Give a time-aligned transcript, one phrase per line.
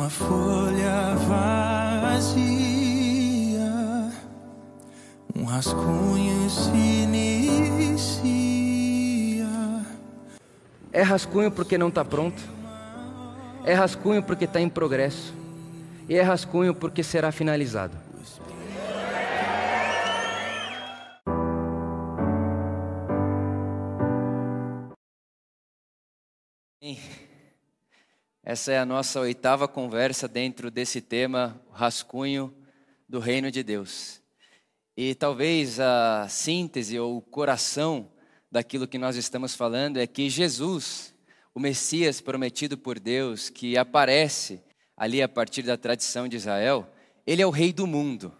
[0.00, 1.14] uma folha
[2.00, 2.40] vazia,
[5.36, 6.70] um rascunho se
[7.04, 8.24] inicia.
[10.90, 12.42] É rascunho porque não está pronto,
[13.62, 15.34] é rascunho porque está em progresso,
[16.08, 17.94] e é rascunho porque será finalizado.
[28.50, 32.52] Essa é a nossa oitava conversa dentro desse tema, rascunho
[33.08, 34.20] do reino de Deus.
[34.96, 38.10] E talvez a síntese ou o coração
[38.50, 41.14] daquilo que nós estamos falando é que Jesus,
[41.54, 44.60] o Messias prometido por Deus, que aparece
[44.96, 46.92] ali a partir da tradição de Israel,
[47.24, 48.36] ele é o rei do mundo.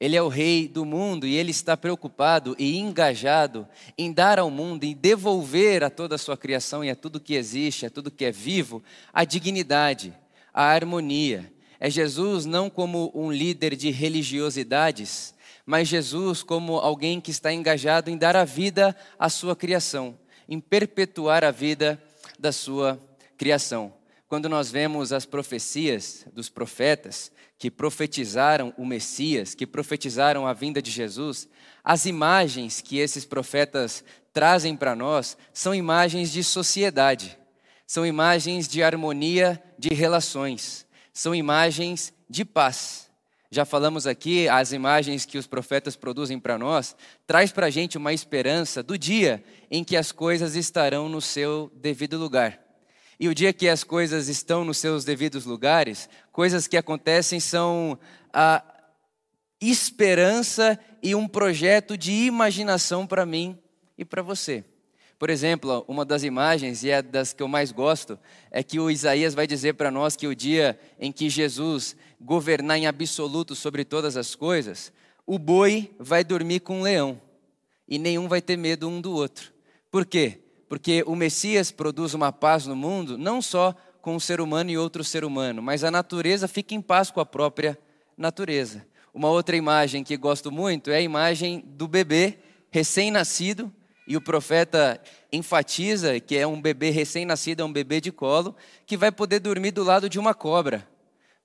[0.00, 3.66] Ele é o rei do mundo e ele está preocupado e engajado
[3.96, 7.34] em dar ao mundo, em devolver a toda a sua criação e a tudo que
[7.34, 10.14] existe, a tudo que é vivo, a dignidade,
[10.54, 11.52] a harmonia.
[11.80, 15.34] É Jesus não como um líder de religiosidades,
[15.66, 20.16] mas Jesus como alguém que está engajado em dar a vida à sua criação,
[20.48, 22.00] em perpetuar a vida
[22.38, 23.00] da sua
[23.36, 23.92] criação.
[24.28, 30.80] Quando nós vemos as profecias dos profetas, que profetizaram o Messias, que profetizaram a vinda
[30.80, 31.48] de Jesus,
[31.82, 37.36] as imagens que esses profetas trazem para nós são imagens de sociedade,
[37.84, 43.10] são imagens de harmonia de relações, são imagens de paz.
[43.50, 46.94] Já falamos aqui, as imagens que os profetas produzem para nós,
[47.26, 51.72] traz para a gente uma esperança do dia em que as coisas estarão no seu
[51.74, 52.67] devido lugar.
[53.20, 57.98] E o dia que as coisas estão nos seus devidos lugares, coisas que acontecem são
[58.32, 58.62] a
[59.60, 63.58] esperança e um projeto de imaginação para mim
[63.96, 64.64] e para você.
[65.18, 68.16] Por exemplo, uma das imagens, e é das que eu mais gosto,
[68.52, 72.78] é que o Isaías vai dizer para nós que o dia em que Jesus governar
[72.78, 74.92] em absoluto sobre todas as coisas,
[75.26, 77.20] o boi vai dormir com o leão,
[77.88, 79.52] e nenhum vai ter medo um do outro.
[79.90, 80.38] Por quê?
[80.68, 84.78] Porque o Messias produz uma paz no mundo, não só com um ser humano e
[84.78, 87.78] outro ser humano, mas a natureza fica em paz com a própria
[88.16, 88.86] natureza.
[89.12, 92.38] Uma outra imagem que gosto muito é a imagem do bebê
[92.70, 93.72] recém-nascido,
[94.06, 94.98] e o profeta
[95.30, 98.56] enfatiza que é um bebê recém-nascido, é um bebê de colo,
[98.86, 100.88] que vai poder dormir do lado de uma cobra.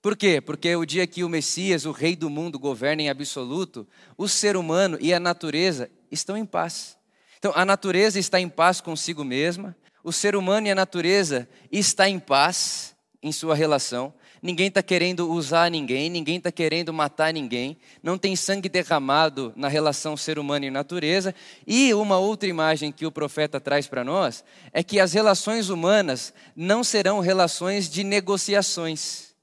[0.01, 0.39] Por quê?
[0.39, 3.85] Porque o dia que o Messias, o rei do mundo, governa em absoluto,
[4.17, 6.97] o ser humano e a natureza estão em paz.
[7.43, 12.07] Então, a natureza está em paz consigo mesma, o ser humano e a natureza está
[12.07, 14.13] em paz em sua relação.
[14.41, 19.67] Ninguém está querendo usar ninguém, ninguém está querendo matar ninguém, não tem sangue derramado na
[19.67, 21.35] relação ser humano e natureza.
[21.67, 26.33] E uma outra imagem que o profeta traz para nós é que as relações humanas
[26.55, 29.33] não serão relações de negociações.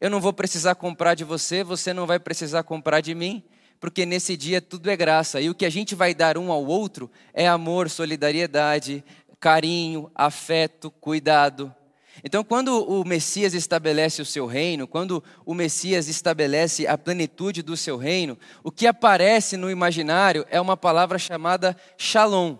[0.00, 3.44] Eu não vou precisar comprar de você, você não vai precisar comprar de mim
[3.80, 5.40] porque nesse dia tudo é graça.
[5.40, 9.02] E o que a gente vai dar um ao outro é amor, solidariedade,
[9.40, 11.74] carinho, afeto, cuidado.
[12.22, 17.76] Então, quando o Messias estabelece o seu reino, quando o Messias estabelece a plenitude do
[17.76, 22.58] seu reino, o que aparece no imaginário é uma palavra chamada shalom,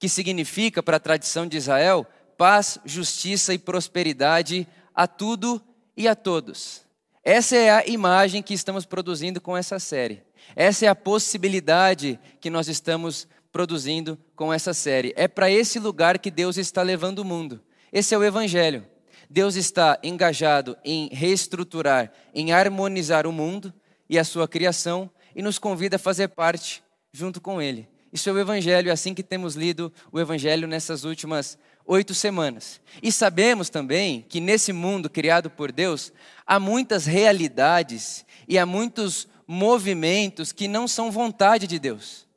[0.00, 2.04] que significa, para a tradição de Israel,
[2.36, 5.62] paz, justiça e prosperidade a tudo
[5.96, 6.87] e a todos.
[7.30, 10.22] Essa é a imagem que estamos produzindo com essa série.
[10.56, 15.12] Essa é a possibilidade que nós estamos produzindo com essa série.
[15.14, 17.60] É para esse lugar que Deus está levando o mundo.
[17.92, 18.82] Esse é o Evangelho.
[19.28, 23.74] Deus está engajado em reestruturar, em harmonizar o mundo
[24.08, 27.86] e a sua criação e nos convida a fazer parte junto com Ele.
[28.10, 32.80] Isso é o Evangelho, é assim que temos lido o Evangelho nessas últimas oito semanas.
[33.02, 36.12] E sabemos também que nesse mundo criado por Deus,
[36.46, 42.28] há muitas realidades e há muitos movimentos que não são vontade de Deus.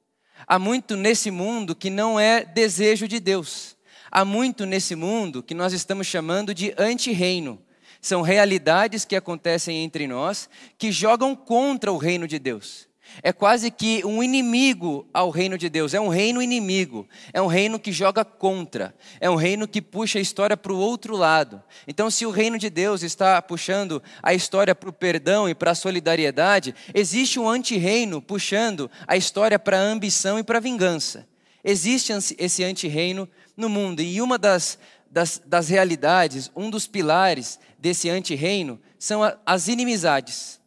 [0.47, 3.75] Há muito nesse mundo que não é desejo de Deus.
[4.09, 7.61] Há muito nesse mundo que nós estamos chamando de anti-reino.
[8.01, 12.87] São realidades que acontecem entre nós que jogam contra o reino de Deus.
[13.21, 15.93] É quase que um inimigo ao reino de Deus.
[15.93, 17.07] É um reino inimigo.
[17.33, 18.95] É um reino que joga contra.
[19.19, 21.61] É um reino que puxa a história para o outro lado.
[21.87, 25.71] Então, se o reino de Deus está puxando a história para o perdão e para
[25.71, 31.27] a solidariedade, existe um anti-reino puxando a história para a ambição e para a vingança.
[31.63, 33.27] Existe esse anti-reino
[33.57, 34.01] no mundo.
[34.01, 34.79] E uma das,
[35.09, 40.60] das, das realidades, um dos pilares desse anti-reino, são as inimizades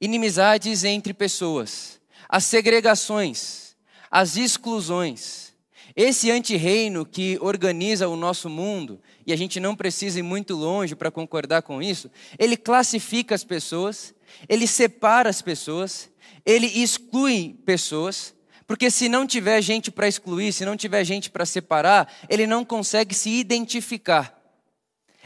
[0.00, 3.76] inimizades entre pessoas, as segregações,
[4.10, 5.54] as exclusões.
[5.94, 10.94] Esse antirreino que organiza o nosso mundo e a gente não precisa ir muito longe
[10.94, 14.14] para concordar com isso, ele classifica as pessoas,
[14.48, 16.10] ele separa as pessoas,
[16.44, 18.34] ele exclui pessoas,
[18.66, 22.64] porque se não tiver gente para excluir, se não tiver gente para separar, ele não
[22.64, 24.36] consegue se identificar.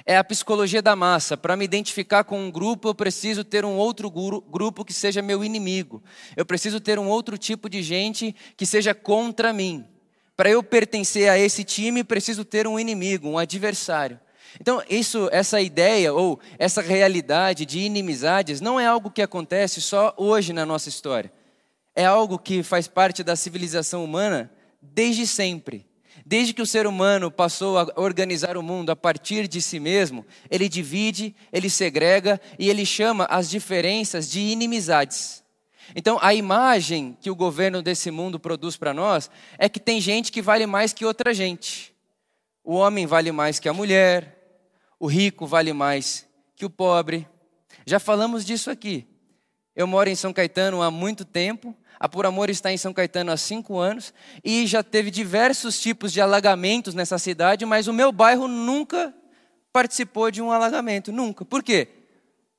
[0.06, 1.36] É a psicologia da massa.
[1.36, 5.44] Para me identificar com um grupo, eu preciso ter um outro grupo que seja meu
[5.44, 6.02] inimigo.
[6.36, 9.84] Eu preciso ter um outro tipo de gente que seja contra mim.
[10.36, 14.18] Para eu pertencer a esse time, preciso ter um inimigo, um adversário.
[14.58, 20.14] Então, isso, essa ideia ou essa realidade de inimizades não é algo que acontece só
[20.16, 21.32] hoje na nossa história.
[21.94, 24.50] É algo que faz parte da civilização humana
[24.80, 25.89] desde sempre.
[26.30, 30.24] Desde que o ser humano passou a organizar o mundo a partir de si mesmo,
[30.48, 35.42] ele divide, ele segrega e ele chama as diferenças de inimizades.
[35.92, 39.28] Então, a imagem que o governo desse mundo produz para nós
[39.58, 41.92] é que tem gente que vale mais que outra gente.
[42.62, 44.62] O homem vale mais que a mulher,
[45.00, 47.26] o rico vale mais que o pobre.
[47.84, 49.04] Já falamos disso aqui.
[49.74, 53.30] Eu moro em São Caetano há muito tempo a Por Amor está em São Caetano
[53.30, 58.10] há cinco anos e já teve diversos tipos de alagamentos nessa cidade, mas o meu
[58.10, 59.14] bairro nunca
[59.70, 61.44] participou de um alagamento, nunca.
[61.44, 61.88] Por quê?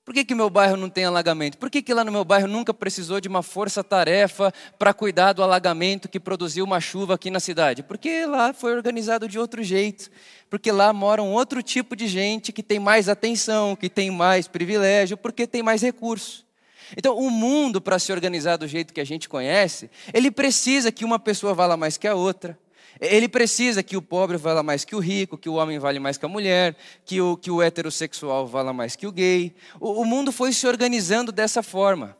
[0.06, 1.58] Por que, que meu bairro não tem alagamento?
[1.58, 5.42] Por que, que lá no meu bairro nunca precisou de uma força-tarefa para cuidar do
[5.42, 7.82] alagamento que produziu uma chuva aqui na cidade?
[7.82, 10.10] Porque lá foi organizado de outro jeito.
[10.50, 14.48] Porque lá mora um outro tipo de gente que tem mais atenção, que tem mais
[14.48, 16.51] privilégio, porque tem mais recursos.
[16.98, 21.06] Então, o mundo, para se organizar do jeito que a gente conhece, ele precisa que
[21.06, 22.58] uma pessoa vala mais que a outra.
[23.00, 26.18] Ele precisa que o pobre vala mais que o rico, que o homem vale mais
[26.18, 29.56] que a mulher, que o, que o heterossexual vala mais que o gay.
[29.80, 32.18] O, o mundo foi se organizando dessa forma.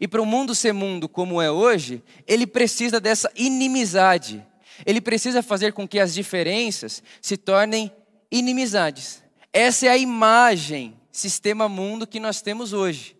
[0.00, 4.44] E para o mundo ser mundo como é hoje, ele precisa dessa inimizade.
[4.86, 7.92] Ele precisa fazer com que as diferenças se tornem
[8.30, 9.22] inimizades.
[9.52, 13.14] Essa é a imagem, sistema mundo que nós temos hoje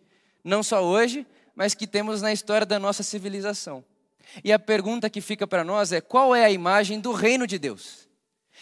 [0.45, 1.27] não só hoje,
[1.57, 3.85] mas que temos na história da nossa civilização.
[4.43, 7.59] E a pergunta que fica para nós é: qual é a imagem do reino de
[7.59, 8.09] Deus?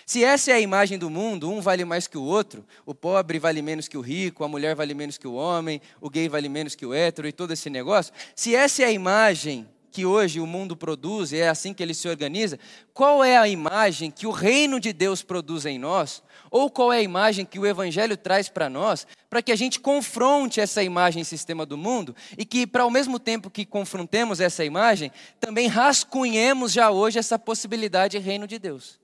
[0.06, 3.38] Se essa é a imagem do mundo, um vale mais que o outro, o pobre
[3.38, 6.49] vale menos que o rico, a mulher vale menos que o homem, o gay vale
[6.49, 10.41] menos que o hétero e todo esse negócio, se essa é a imagem que hoje
[10.41, 12.59] o mundo produz e é assim que ele se organiza,
[12.94, 16.23] qual é a imagem que o reino de Deus produz em nós?
[16.50, 19.79] Ou qual é a imagem que o Evangelho traz para nós, para que a gente
[19.79, 24.65] confronte essa imagem sistema do mundo e que, para ao mesmo tempo que confrontemos essa
[24.65, 28.99] imagem, também rascunhemos já hoje essa possibilidade de reino de Deus.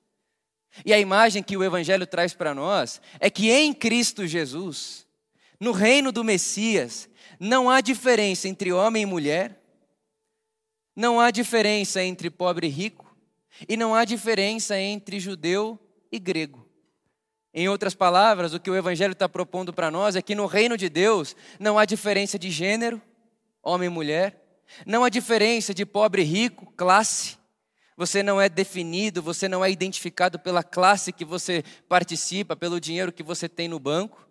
[0.84, 5.06] E a imagem que o Evangelho traz para nós é que em Cristo Jesus,
[5.60, 7.08] no reino do Messias,
[7.38, 9.58] não há diferença entre homem e mulher,
[10.98, 13.16] não há diferença entre pobre e rico,
[13.68, 15.78] e não há diferença entre judeu
[16.10, 16.68] e grego.
[17.54, 20.76] Em outras palavras, o que o Evangelho está propondo para nós é que no reino
[20.76, 23.00] de Deus não há diferença de gênero,
[23.62, 24.42] homem e mulher,
[24.84, 27.38] não há diferença de pobre e rico, classe.
[27.96, 33.12] Você não é definido, você não é identificado pela classe que você participa, pelo dinheiro
[33.12, 34.28] que você tem no banco,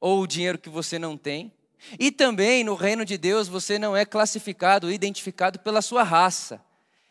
[0.00, 1.52] ou o dinheiro que você não tem.
[1.98, 6.60] E também no reino de Deus você não é classificado, identificado pela sua raça.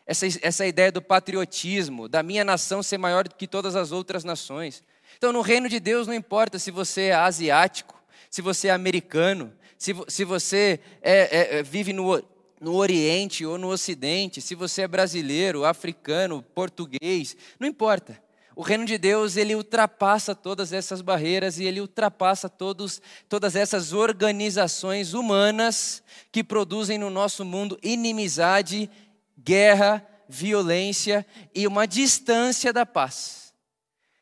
[0.06, 4.24] Essa, essa ideia do patriotismo, da minha nação ser maior do que todas as outras
[4.24, 4.82] nações.
[5.16, 9.52] Então, no reino de Deus, não importa se você é asiático, se você é americano,
[9.78, 12.22] se, se você é, é, é, vive no,
[12.60, 18.21] no Oriente ou no Ocidente, se você é brasileiro, africano, português, não importa.
[18.54, 23.92] O reino de Deus, ele ultrapassa todas essas barreiras e ele ultrapassa todos, todas essas
[23.92, 28.90] organizações humanas que produzem no nosso mundo inimizade,
[29.38, 33.54] guerra, violência e uma distância da paz.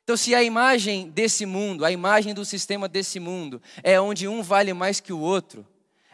[0.05, 4.43] Então, se a imagem desse mundo, a imagem do sistema desse mundo, é onde um
[4.43, 5.67] vale mais que o outro,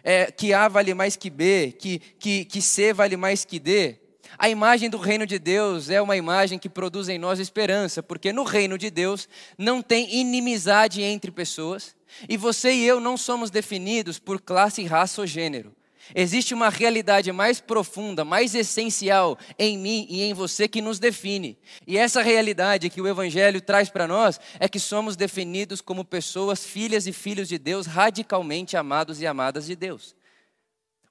[0.02, 3.98] é, que A vale mais que B, que, que, que C vale mais que D,
[4.38, 8.32] a imagem do reino de Deus é uma imagem que produz em nós esperança, porque
[8.32, 11.94] no reino de Deus não tem inimizade entre pessoas,
[12.28, 15.74] e você e eu não somos definidos por classe, raça ou gênero.
[16.14, 21.58] Existe uma realidade mais profunda, mais essencial em mim e em você que nos define.
[21.86, 26.64] E essa realidade que o Evangelho traz para nós é que somos definidos como pessoas,
[26.64, 30.14] filhas e filhos de Deus, radicalmente amados e amadas de Deus.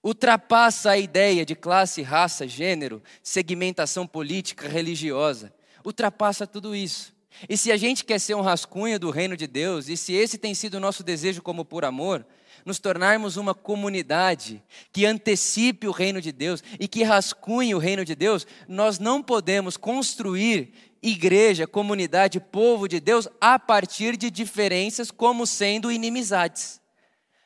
[0.05, 5.51] Ultrapassa a ideia de classe, raça, gênero, segmentação política, religiosa.
[5.83, 7.11] Ultrapassa tudo isso.
[7.49, 10.37] E se a gente quer ser um rascunho do reino de Deus, e se esse
[10.37, 12.23] tem sido o nosso desejo como por amor,
[12.63, 18.05] nos tornarmos uma comunidade que antecipe o reino de Deus e que rascunhe o reino
[18.05, 20.71] de Deus, nós não podemos construir
[21.01, 26.79] igreja, comunidade, povo de Deus a partir de diferenças como sendo inimizades.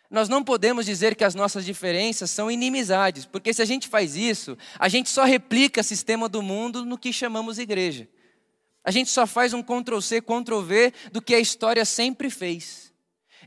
[0.10, 4.16] Nós não podemos dizer que as nossas diferenças são inimizades, porque se a gente faz
[4.16, 8.08] isso, a gente só replica o sistema do mundo no que chamamos igreja.
[8.84, 12.90] A gente só faz um Ctrl-C, Ctrl-V do que a história sempre fez.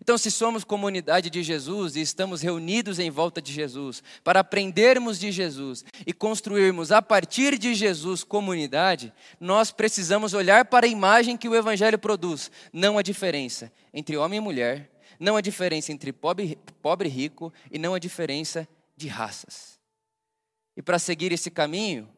[0.00, 5.18] Então, se somos comunidade de Jesus e estamos reunidos em volta de Jesus para aprendermos
[5.18, 11.36] de Jesus e construirmos a partir de Jesus comunidade, nós precisamos olhar para a imagem
[11.36, 14.91] que o Evangelho produz, não a diferença entre homem e mulher,
[15.22, 19.78] não a diferença entre pobre, pobre e rico e não a diferença de raças.
[20.76, 22.08] E para seguir esse caminho,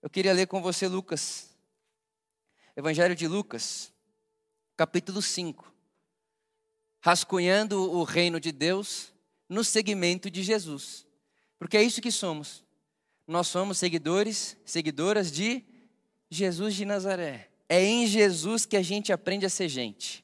[0.00, 1.50] eu queria ler com você Lucas,
[2.76, 3.92] Evangelho de Lucas,
[4.76, 5.72] capítulo 5
[7.02, 9.12] rascunhando o reino de Deus
[9.48, 11.04] no segmento de Jesus.
[11.58, 12.64] Porque é isso que somos.
[13.26, 15.64] Nós somos seguidores, seguidoras de
[16.30, 17.50] Jesus de Nazaré.
[17.68, 20.21] É em Jesus que a gente aprende a ser gente.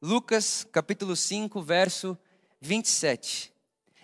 [0.00, 2.16] Lucas capítulo 5, verso
[2.60, 3.52] 27.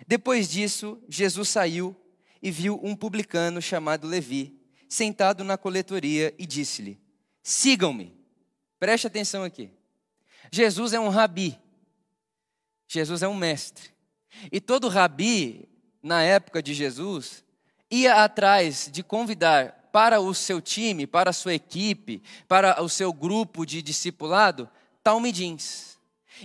[0.05, 1.95] Depois disso, Jesus saiu
[2.41, 4.59] e viu um publicano chamado Levi,
[4.89, 6.99] sentado na coletoria, e disse-lhe:
[7.41, 8.13] Sigam-me.
[8.77, 9.71] Preste atenção aqui.
[10.51, 11.57] Jesus é um rabi,
[12.89, 13.89] Jesus é um mestre.
[14.51, 15.67] E todo rabi,
[16.03, 17.43] na época de Jesus,
[17.89, 23.13] ia atrás de convidar para o seu time, para a sua equipe, para o seu
[23.13, 24.69] grupo de discipulado,
[25.05, 25.99] talmidins.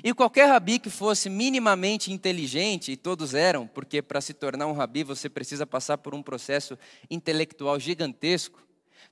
[0.05, 4.75] E qualquer rabi que fosse minimamente inteligente, e todos eram, porque para se tornar um
[4.75, 6.79] rabi você precisa passar por um processo
[7.11, 8.63] intelectual gigantesco.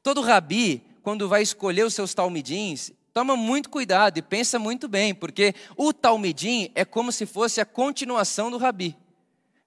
[0.02, 5.14] Todo rabi, quando vai escolher os seus talmidins, toma muito cuidado e pensa muito bem,
[5.14, 8.94] porque o Talmidim é como se fosse a continuação do Rabi.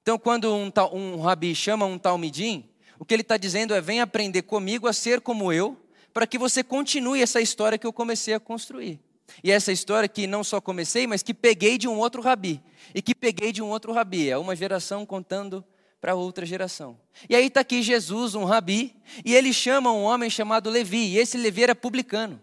[0.03, 2.69] Então, quando um, um Rabi chama um Talmidim,
[2.99, 5.75] o que ele está dizendo é: vem aprender comigo a ser como eu,
[6.13, 8.99] para que você continue essa história que eu comecei a construir.
[9.43, 12.61] E essa história que não só comecei, mas que peguei de um outro Rabi.
[12.93, 14.29] E que peguei de um outro Rabi.
[14.29, 15.63] É uma geração contando
[16.01, 16.97] para outra geração.
[17.29, 21.19] E aí está aqui Jesus, um Rabi, e ele chama um homem chamado Levi, e
[21.19, 22.41] esse Levi era publicano.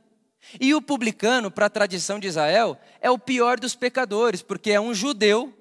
[0.60, 4.80] E o publicano, para a tradição de Israel, é o pior dos pecadores, porque é
[4.80, 5.52] um judeu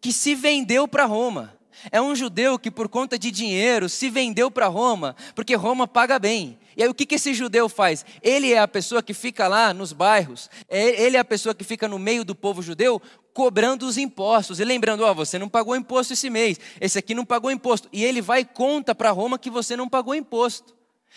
[0.00, 1.53] que se vendeu para Roma.
[1.90, 6.18] É um judeu que, por conta de dinheiro, se vendeu para Roma, porque Roma paga
[6.18, 6.58] bem.
[6.76, 8.04] E aí, o que, que esse judeu faz?
[8.22, 11.62] Ele é a pessoa que fica lá nos bairros, é, ele é a pessoa que
[11.62, 13.00] fica no meio do povo judeu,
[13.32, 14.58] cobrando os impostos.
[14.60, 17.88] E lembrando: ó, oh, você não pagou imposto esse mês, esse aqui não pagou imposto.
[17.92, 20.73] E ele vai e conta para Roma que você não pagou imposto.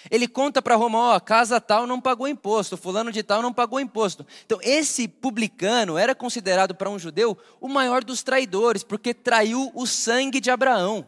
[0.10, 3.80] Ele conta para Roma, ó, casa tal não pagou imposto, fulano de tal não pagou
[3.80, 4.26] imposto.
[4.46, 9.86] Então, esse publicano era considerado para um judeu o maior dos traidores, porque traiu o
[9.86, 11.08] sangue de Abraão.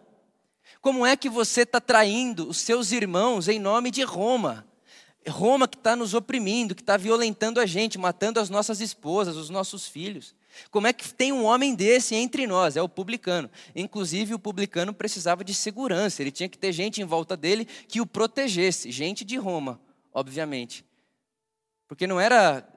[0.82, 4.66] Como é que você está traindo os seus irmãos em nome de Roma?
[5.28, 9.50] Roma que está nos oprimindo, que está violentando a gente, matando as nossas esposas, os
[9.50, 10.34] nossos filhos.
[10.72, 12.76] Como é que tem um homem desse entre nós?
[12.76, 13.50] É o publicano.
[13.76, 18.02] Inclusive, o publicano precisava de segurança, ele tinha que ter gente em volta dele que
[18.02, 19.80] o protegesse, gente de Roma,
[20.14, 20.86] obviamente.
[21.88, 22.68] Porque não era,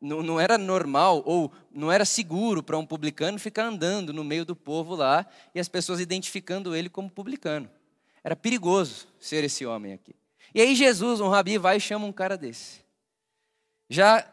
[0.00, 4.44] não, não era normal ou não era seguro para um publicano ficar andando no meio
[4.44, 7.70] do povo lá e as pessoas identificando ele como publicano.
[8.24, 10.14] Era perigoso ser esse homem aqui.
[10.54, 12.80] E aí, Jesus, um rabi, vai e chama um cara desse.
[13.88, 14.26] Já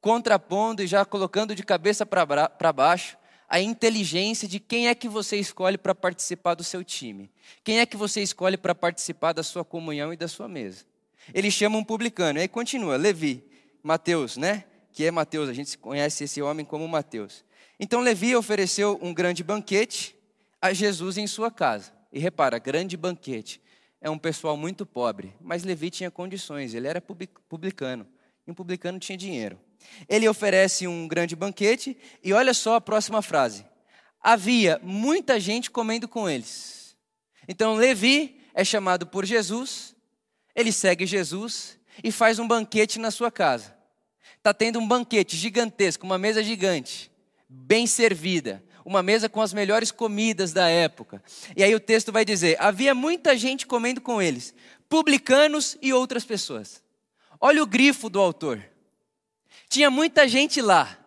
[0.00, 3.16] contrapondo e já colocando de cabeça para baixo
[3.48, 7.30] a inteligência de quem é que você escolhe para participar do seu time.
[7.64, 10.84] Quem é que você escolhe para participar da sua comunhão e da sua mesa.
[11.32, 13.42] Ele chama um publicano, aí continua, Levi,
[13.82, 14.64] Mateus, né?
[14.92, 17.44] Que é Mateus, a gente conhece esse homem como Mateus.
[17.80, 20.14] Então Levi ofereceu um grande banquete
[20.60, 21.92] a Jesus em sua casa.
[22.12, 23.62] E repara, grande banquete.
[24.00, 28.06] É um pessoal muito pobre, mas Levi tinha condições, ele era publicano.
[28.46, 29.58] E um publicano tinha dinheiro.
[30.08, 33.64] Ele oferece um grande banquete e olha só a próxima frase.
[34.20, 36.96] Havia muita gente comendo com eles.
[37.46, 39.94] Então Levi é chamado por Jesus,
[40.54, 43.76] ele segue Jesus e faz um banquete na sua casa.
[44.36, 47.10] Está tendo um banquete gigantesco, uma mesa gigante,
[47.48, 51.22] bem servida, uma mesa com as melhores comidas da época.
[51.56, 54.54] E aí o texto vai dizer: havia muita gente comendo com eles,
[54.88, 56.82] publicanos e outras pessoas.
[57.40, 58.62] Olha o grifo do autor.
[59.68, 60.98] Tinha muita gente lá.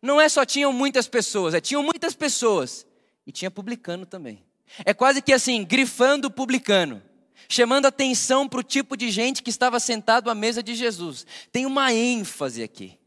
[0.00, 2.86] Não é só tinham muitas pessoas, é tinham muitas pessoas.
[3.26, 4.42] E tinha publicano também.
[4.84, 7.02] É quase que assim, grifando o publicano.
[7.48, 11.26] Chamando atenção para o tipo de gente que estava sentado à mesa de Jesus.
[11.52, 12.98] Tem uma ênfase aqui.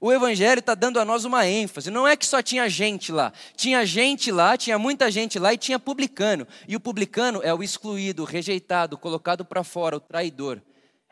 [0.00, 1.90] O Evangelho está dando a nós uma ênfase.
[1.90, 3.32] Não é que só tinha gente lá.
[3.56, 6.46] Tinha gente lá, tinha muita gente lá e tinha publicano.
[6.66, 10.60] E o publicano é o excluído, o rejeitado, colocado para fora, o traidor.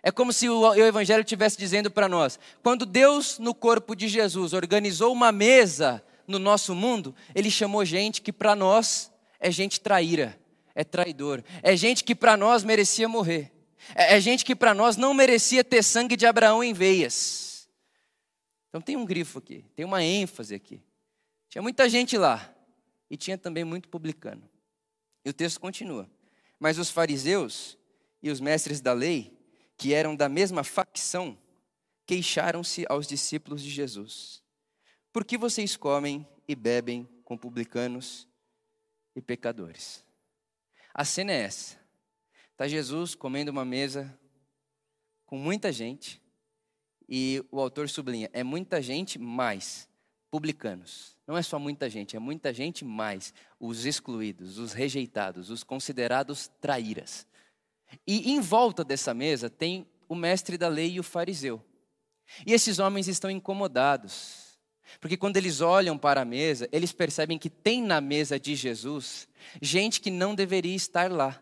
[0.03, 4.53] É como se o Evangelho estivesse dizendo para nós: quando Deus, no corpo de Jesus,
[4.53, 10.39] organizou uma mesa no nosso mundo, Ele chamou gente que para nós é gente traíra,
[10.75, 13.53] é traidor, é gente que para nós merecia morrer,
[13.95, 17.69] é, é gente que para nós não merecia ter sangue de Abraão em veias.
[18.69, 20.83] Então tem um grifo aqui, tem uma ênfase aqui.
[21.49, 22.53] Tinha muita gente lá
[23.11, 24.43] e tinha também muito publicano.
[25.25, 26.11] E o texto continua.
[26.59, 27.77] Mas os fariseus
[28.23, 29.37] e os mestres da lei
[29.83, 31.37] que eram da mesma facção,
[32.07, 34.41] queixaram-se aos discípulos de Jesus:
[35.13, 38.29] Por que vocês comem e bebem com publicanos
[39.17, 40.05] e pecadores?
[40.95, 41.77] A cena é essa.
[42.53, 44.17] Está Jesus comendo uma mesa
[45.27, 46.23] com muita gente,
[47.09, 49.89] e o autor sublinha: é muita gente mais
[50.31, 51.19] publicanos.
[51.27, 56.47] Não é só muita gente, é muita gente mais os excluídos, os rejeitados, os considerados
[56.61, 57.27] traíras.
[58.07, 61.63] E em volta dessa mesa tem o mestre da lei e o fariseu.
[62.47, 64.59] E esses homens estão incomodados,
[65.01, 69.29] porque quando eles olham para a mesa, eles percebem que tem na mesa de Jesus
[69.61, 71.41] gente que não deveria estar lá.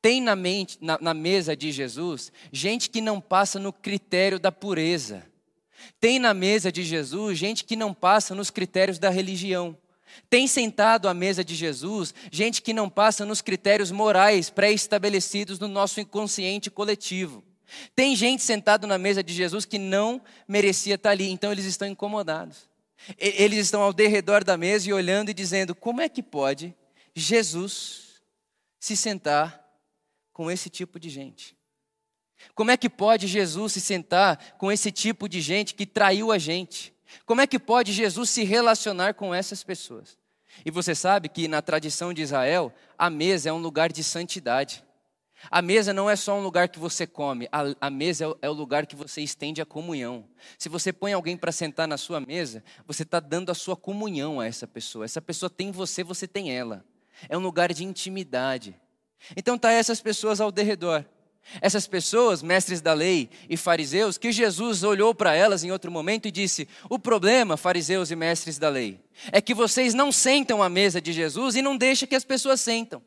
[0.00, 4.52] Tem na, mente, na, na mesa de Jesus gente que não passa no critério da
[4.52, 5.24] pureza.
[6.00, 9.76] Tem na mesa de Jesus gente que não passa nos critérios da religião.
[10.28, 15.68] Tem sentado à mesa de Jesus gente que não passa nos critérios morais pré-estabelecidos no
[15.68, 17.44] nosso inconsciente coletivo.
[17.94, 21.88] Tem gente sentado na mesa de Jesus que não merecia estar ali, então eles estão
[21.88, 22.68] incomodados.
[23.18, 26.74] Eles estão ao derredor da mesa e olhando e dizendo: como é que pode
[27.14, 28.22] Jesus
[28.78, 29.62] se sentar
[30.32, 31.56] com esse tipo de gente?
[32.54, 36.38] Como é que pode Jesus se sentar com esse tipo de gente que traiu a
[36.38, 36.93] gente?
[37.24, 40.18] Como é que pode Jesus se relacionar com essas pessoas?
[40.64, 44.84] E você sabe que na tradição de Israel, a mesa é um lugar de santidade.
[45.50, 48.38] A mesa não é só um lugar que você come, a, a mesa é o,
[48.42, 50.24] é o, lugar que você estende a comunhão.
[50.58, 54.40] Se você põe alguém para sentar na sua mesa, você está dando a sua comunhão
[54.40, 55.04] a essa pessoa.
[55.04, 56.84] Essa pessoa tem você, você tem ela.
[57.28, 58.74] É um lugar de intimidade.
[59.36, 61.04] Então tá essas pessoas ao derredor.
[61.60, 66.26] Essas pessoas, mestres da lei e fariseus, que Jesus olhou para elas em outro momento
[66.26, 70.68] e disse: O problema, fariseus e mestres da lei, é que vocês não sentam à
[70.68, 73.02] mesa de Jesus e não deixam que as pessoas sentam.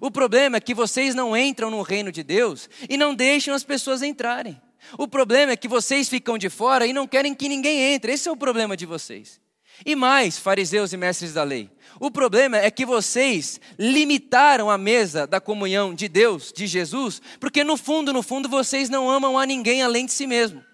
[0.00, 3.64] O problema é que vocês não entram no reino de Deus e não deixam as
[3.64, 4.60] pessoas entrarem.
[4.98, 8.12] O problema é que vocês ficam de fora e não querem que ninguém entre.
[8.12, 9.40] Esse é o problema de vocês.
[9.84, 15.26] E mais, fariseus e mestres da lei, o problema é que vocês limitaram a mesa
[15.26, 19.46] da comunhão de Deus, de Jesus, porque no fundo, no fundo, vocês não amam a
[19.46, 20.67] ninguém além de si mesmo.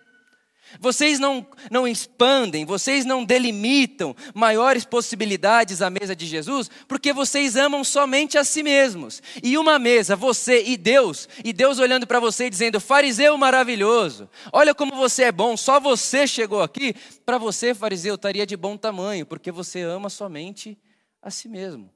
[0.80, 7.56] Vocês não, não expandem, vocês não delimitam maiores possibilidades à mesa de Jesus, porque vocês
[7.56, 9.22] amam somente a si mesmos.
[9.42, 14.28] E uma mesa, você e Deus, e Deus olhando para você e dizendo: fariseu maravilhoso,
[14.52, 16.94] olha como você é bom, só você chegou aqui.
[17.24, 20.78] Para você, fariseu, estaria de bom tamanho, porque você ama somente
[21.22, 21.90] a si mesmo.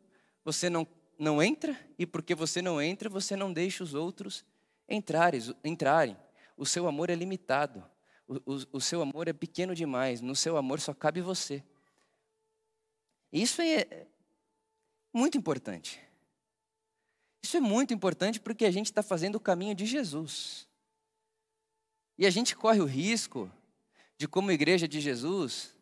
[0.44, 0.86] Você não,
[1.18, 4.44] não entra, e porque você não entra, você não deixa os outros
[4.88, 5.40] entrarem.
[5.64, 6.16] entrarem.
[6.56, 7.84] O seu amor é limitado.
[8.28, 11.64] O, o, seu amor é pequeno demais, no seu amor só cabe você.
[13.32, 14.06] Isso é
[15.12, 15.98] muito importante.
[17.42, 20.68] Isso é muito importante porque a gente está fazendo o caminho de Jesus.
[22.18, 23.50] E a gente corre o risco
[24.18, 25.74] de, como igreja de Jesus,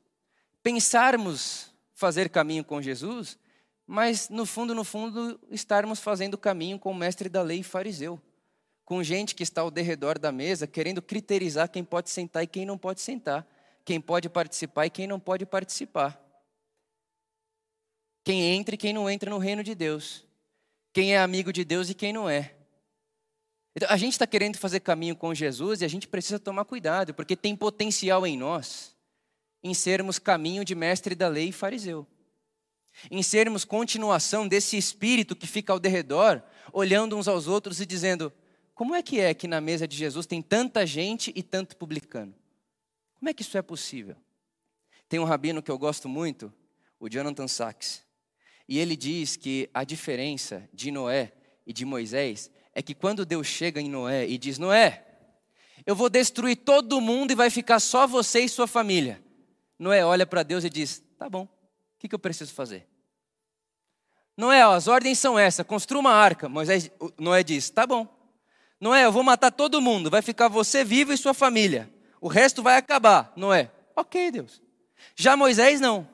[0.62, 3.36] pensarmos fazer caminho com Jesus,
[3.84, 8.20] mas no fundo, no fundo, estarmos fazendo caminho com o mestre da lei fariseu
[8.86, 12.64] com gente que está ao derredor da mesa, querendo criterizar quem pode sentar e quem
[12.64, 13.44] não pode sentar,
[13.84, 16.18] quem pode participar e quem não pode participar.
[18.24, 20.24] Quem entra e quem não entra no reino de Deus.
[20.92, 22.54] Quem é amigo de Deus e quem não é.
[23.74, 27.12] Então, a gente está querendo fazer caminho com Jesus e a gente precisa tomar cuidado,
[27.12, 28.96] porque tem potencial em nós
[29.64, 32.06] em sermos caminho de mestre da lei e fariseu.
[33.10, 36.40] Em sermos continuação desse espírito que fica ao derredor,
[36.72, 38.32] olhando uns aos outros e dizendo:
[38.76, 42.34] como é que é que na mesa de Jesus tem tanta gente e tanto publicano?
[43.14, 44.14] Como é que isso é possível?
[45.08, 46.52] Tem um rabino que eu gosto muito,
[47.00, 48.04] o Jonathan Sachs,
[48.68, 51.32] e ele diz que a diferença de Noé
[51.66, 55.06] e de Moisés é que quando Deus chega em Noé e diz: Noé,
[55.86, 59.24] eu vou destruir todo mundo e vai ficar só você e sua família.
[59.78, 61.48] Noé olha para Deus e diz: Tá bom, o
[61.98, 62.86] que, que eu preciso fazer?
[64.36, 66.46] Noé, as ordens são essas: construa uma arca.
[66.46, 68.15] Moisés, Noé diz: Tá bom.
[68.80, 71.90] Não é, eu vou matar todo mundo, vai ficar você vivo e sua família.
[72.20, 73.70] O resto vai acabar, não é?
[73.94, 74.60] Ok, Deus.
[75.14, 76.08] Já Moisés não.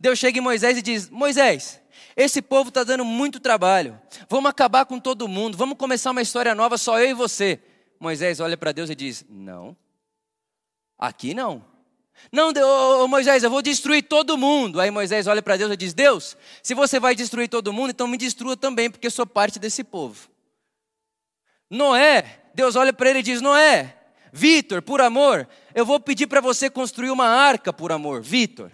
[0.00, 1.80] Deus chega em Moisés e diz: Moisés,
[2.16, 4.00] esse povo está dando muito trabalho.
[4.28, 5.56] Vamos acabar com todo mundo.
[5.56, 7.60] Vamos começar uma história nova, só eu e você.
[8.00, 9.76] Moisés olha para Deus e diz: Não,
[10.98, 11.64] aqui não.
[12.30, 14.80] Não, Deus, Moisés, eu vou destruir todo mundo.
[14.80, 18.06] Aí Moisés olha para Deus e diz: Deus, se você vai destruir todo mundo, então
[18.06, 20.31] me destrua também, porque eu sou parte desse povo.
[21.72, 23.96] Noé, Deus olha para ele e diz: Noé,
[24.30, 28.20] Vitor, por amor, eu vou pedir para você construir uma arca por amor.
[28.20, 28.70] Vitor,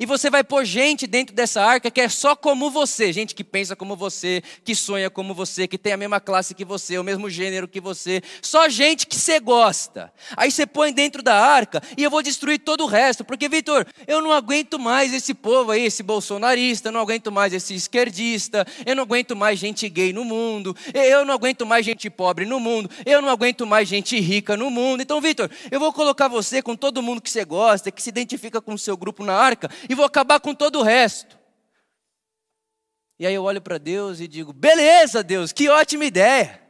[0.00, 3.44] e você vai pôr gente dentro dessa arca que é só como você, gente que
[3.44, 7.04] pensa como você, que sonha como você, que tem a mesma classe que você, o
[7.04, 10.12] mesmo gênero que você, só gente que você gosta.
[10.36, 13.86] Aí você põe dentro da arca e eu vou destruir todo o resto, porque Vitor,
[14.06, 18.66] eu não aguento mais esse povo aí, esse bolsonarista, eu não aguento mais esse esquerdista,
[18.86, 22.60] eu não aguento mais gente gay no mundo, eu não aguento mais gente pobre no
[22.60, 25.02] mundo, eu não aguento mais gente rica no mundo.
[25.02, 28.60] Então, Vitor, eu vou colocar você com todo mundo que você gosta, que se identifica
[28.60, 31.38] com o seu grupo na arca e vou acabar com todo o resto.
[33.18, 36.60] E aí eu olho para Deus e digo: beleza, Deus, que ótima ideia.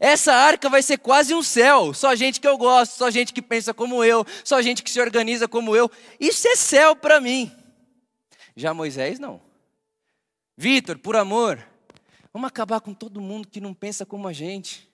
[0.00, 1.92] Essa arca vai ser quase um céu.
[1.92, 5.00] Só gente que eu gosto, só gente que pensa como eu, só gente que se
[5.00, 5.90] organiza como eu.
[6.20, 7.50] Isso é céu para mim.
[8.54, 9.40] Já Moisés, não.
[10.56, 11.64] Vitor, por amor,
[12.32, 14.88] vamos acabar com todo mundo que não pensa como a gente.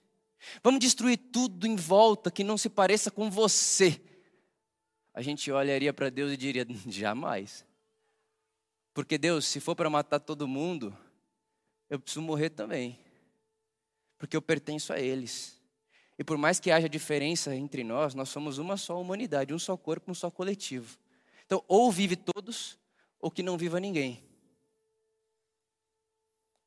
[0.63, 3.99] Vamos destruir tudo em volta que não se pareça com você
[5.15, 7.65] a gente olharia para Deus e diria: jamais.
[8.93, 10.95] Porque Deus, se for para matar todo mundo,
[11.89, 12.99] eu preciso morrer também.
[14.17, 15.59] Porque eu pertenço a eles.
[16.19, 19.75] E por mais que haja diferença entre nós, nós somos uma só humanidade, um só
[19.75, 20.97] corpo, um só coletivo.
[21.45, 22.77] Então, ou vive todos,
[23.19, 24.23] ou que não viva ninguém.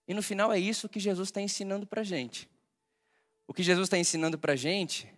[0.07, 2.49] E no final é isso que Jesus está ensinando para a gente.
[3.47, 5.11] O que Jesus está ensinando para a gente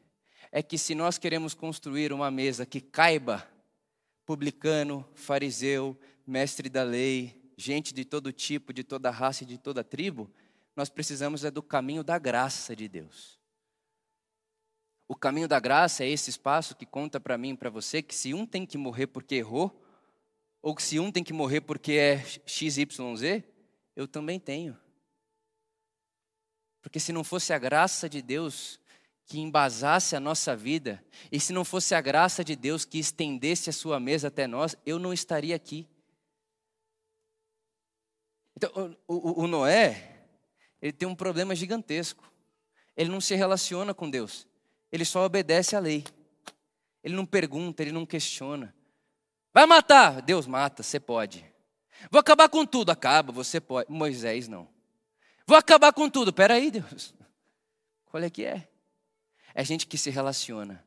[0.53, 3.49] é que se nós queremos construir uma mesa que caiba
[4.27, 9.85] publicano, fariseu, mestre da lei, gente de todo tipo, de toda raça e de toda
[9.85, 10.31] tribo,
[10.75, 13.39] nós precisamos é do caminho da graça de Deus.
[15.07, 18.15] O caminho da graça é esse espaço que conta para mim e para você que
[18.15, 19.85] se um tem que morrer porque errou,
[20.63, 23.43] ou que se um tem que morrer porque é XYZ,
[23.97, 24.79] eu também tenho.
[26.81, 28.80] Porque se não fosse a graça de Deus,
[29.31, 33.71] que embasasse a nossa vida, e se não fosse a graça de Deus que estendesse
[33.71, 35.88] a sua mesa até nós, eu não estaria aqui.
[38.57, 40.27] Então, o, o, o Noé,
[40.83, 42.29] ele tem um problema gigantesco.
[42.97, 44.49] Ele não se relaciona com Deus,
[44.90, 46.03] ele só obedece à lei.
[47.01, 48.75] Ele não pergunta, ele não questiona.
[49.55, 50.23] Vai matar?
[50.23, 51.47] Deus mata, você pode.
[52.11, 53.88] Vou acabar com tudo, acaba, você pode.
[53.93, 54.69] Moisés não.
[55.47, 57.14] Vou acabar com tudo, peraí, Deus.
[58.07, 58.70] Qual é que é?
[59.55, 60.85] É gente que se relaciona.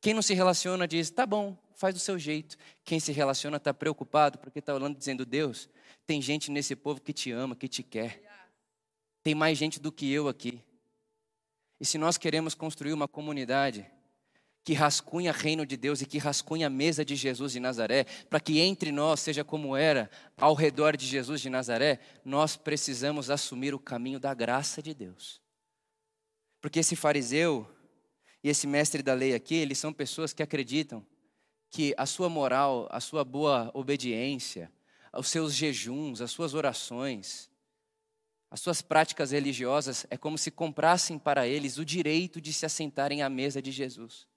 [0.00, 2.56] Quem não se relaciona diz, tá bom, faz do seu jeito.
[2.84, 5.68] Quem se relaciona está preocupado porque está olhando dizendo, Deus,
[6.06, 8.22] tem gente nesse povo que te ama, que te quer.
[9.22, 10.62] Tem mais gente do que eu aqui.
[11.80, 13.88] E se nós queremos construir uma comunidade
[14.64, 18.04] que rascunha o reino de Deus e que rascunha a mesa de Jesus de Nazaré,
[18.30, 23.30] para que entre nós seja como era ao redor de Jesus de Nazaré, nós precisamos
[23.30, 25.40] assumir o caminho da graça de Deus.
[26.60, 27.68] Porque esse fariseu,
[28.42, 31.04] e esse mestre da lei aqui, eles são pessoas que acreditam
[31.70, 34.70] que a sua moral, a sua boa obediência,
[35.12, 37.50] os seus jejuns, as suas orações,
[38.50, 43.22] as suas práticas religiosas é como se comprassem para eles o direito de se assentarem
[43.22, 44.28] à mesa de Jesus.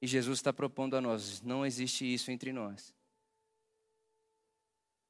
[0.00, 2.94] E Jesus está propondo a nós: não existe isso entre nós.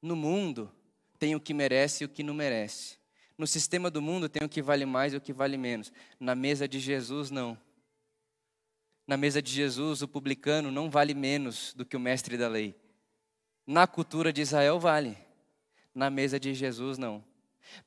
[0.01, 0.73] No mundo,
[1.19, 2.99] tem o que merece e o que não merece.
[3.39, 5.93] No sistema do mundo tem o que vale mais e o que vale menos.
[6.19, 7.59] Na mesa de Jesus, não.
[9.07, 12.75] Na mesa de Jesus, o publicano não vale menos do que o mestre da lei.
[13.67, 15.19] Na cultura de Israel, vale.
[15.95, 17.23] Na mesa de Jesus, não.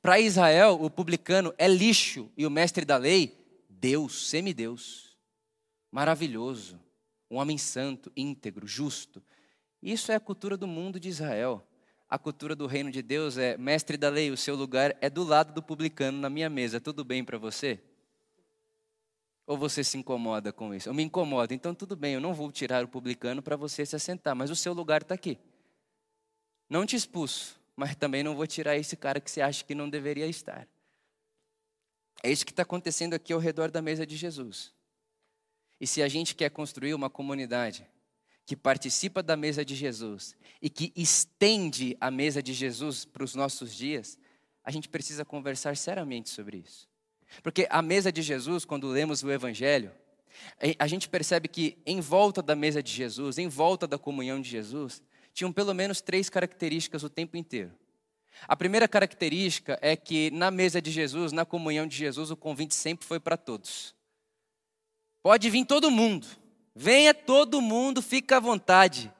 [0.01, 3.35] Para Israel, o publicano é lixo e o mestre da lei,
[3.67, 5.17] Deus, semideus.
[5.91, 6.79] Maravilhoso.
[7.29, 9.23] Um homem santo, íntegro, justo.
[9.81, 11.65] Isso é a cultura do mundo de Israel
[12.09, 15.23] a cultura do reino de Deus é: mestre da lei, o seu lugar é do
[15.23, 16.81] lado do publicano na minha mesa.
[16.81, 17.79] Tudo bem para você?
[19.45, 20.89] Ou você se incomoda com isso?
[20.89, 23.95] Eu me incomodo, então tudo bem, eu não vou tirar o publicano para você se
[23.95, 25.37] assentar, mas o seu lugar está aqui.
[26.69, 29.89] Não te expulso, mas também não vou tirar esse cara que você acha que não
[29.89, 30.67] deveria estar.
[32.21, 34.71] É isso que está acontecendo aqui ao redor da mesa de Jesus.
[35.79, 37.87] E se a gente quer construir uma comunidade
[38.49, 43.35] que participa da mesa de Jesus e que estende a mesa de Jesus para os
[43.35, 44.17] nossos dias,
[44.63, 46.89] a gente precisa conversar seriamente sobre isso.
[47.43, 49.91] Porque a mesa de Jesus, quando lemos o Evangelho,
[50.79, 54.49] a gente percebe que em volta da mesa de Jesus, em volta da comunhão de
[54.49, 57.71] Jesus, tinham pelo menos três características o tempo inteiro.
[58.47, 62.73] A primeira característica é que na mesa de Jesus, na comunhão de Jesus, o convite
[62.73, 63.93] sempre foi para todos.
[65.21, 66.25] Pode vir todo mundo.
[66.81, 69.11] Venha todo mundo, fica à vontade.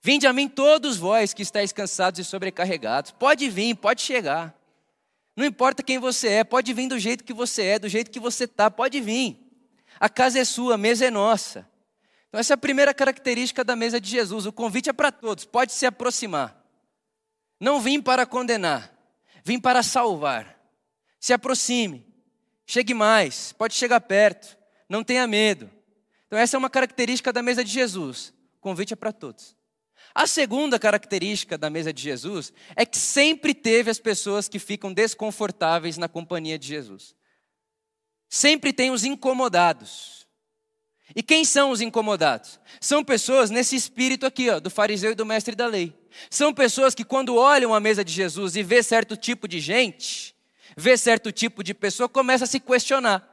[0.00, 3.10] Vinde a mim todos vós que estáis cansados e sobrecarregados.
[3.10, 4.58] Pode vir, pode chegar.
[5.36, 8.18] Não importa quem você é, pode vir do jeito que você é, do jeito que
[8.18, 9.38] você está, pode vir.
[10.00, 11.68] A casa é sua, a mesa é nossa.
[12.30, 14.46] Então, essa é a primeira característica da mesa de Jesus.
[14.46, 16.64] O convite é para todos, pode se aproximar.
[17.60, 18.90] Não vim para condenar,
[19.44, 20.58] vim para salvar.
[21.20, 22.06] Se aproxime,
[22.64, 24.56] chegue mais, pode chegar perto,
[24.88, 25.70] não tenha medo.
[26.30, 28.32] Então, essa é uma característica da mesa de Jesus.
[28.60, 29.56] Convite é para todos.
[30.14, 34.92] A segunda característica da mesa de Jesus é que sempre teve as pessoas que ficam
[34.92, 37.16] desconfortáveis na companhia de Jesus.
[38.28, 40.24] Sempre tem os incomodados.
[41.16, 42.60] E quem são os incomodados?
[42.80, 45.92] São pessoas nesse espírito aqui, ó, do fariseu e do mestre da lei.
[46.30, 50.32] São pessoas que quando olham a mesa de Jesus e vê certo tipo de gente,
[50.76, 53.29] vê certo tipo de pessoa, começa a se questionar.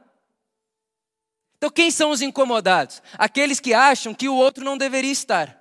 [1.57, 3.01] Então, quem são os incomodados?
[3.17, 5.57] Aqueles que acham que o outro não deveria estar.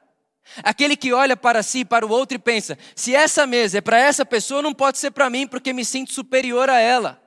[0.63, 3.99] Aquele que olha para si, para o outro e pensa: se essa mesa é para
[3.99, 7.21] essa pessoa, não pode ser para mim, porque me sinto superior a ela,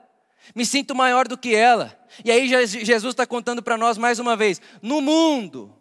[0.56, 1.98] me sinto maior do que ela.
[2.24, 5.79] E aí Jesus está contando para nós mais uma vez: no mundo,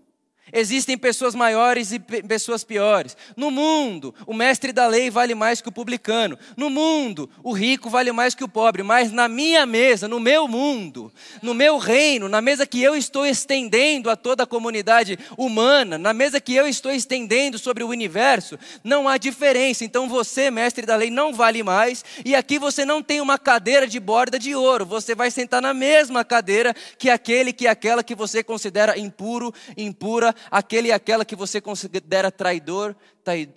[0.53, 3.17] Existem pessoas maiores e pessoas piores.
[3.37, 6.39] No mundo, o mestre da lei vale mais que o publicano.
[6.57, 8.83] No mundo, o rico vale mais que o pobre.
[8.83, 13.27] Mas na minha mesa, no meu mundo, no meu reino, na mesa que eu estou
[13.27, 18.59] estendendo a toda a comunidade humana, na mesa que eu estou estendendo sobre o universo,
[18.83, 19.85] não há diferença.
[19.85, 22.05] Então você, mestre da lei, não vale mais.
[22.25, 24.87] E aqui você não tem uma cadeira de borda de ouro.
[24.87, 30.35] Você vai sentar na mesma cadeira que aquele que aquela que você considera impuro, impura
[30.51, 32.94] aquele e aquela que você considera traidor,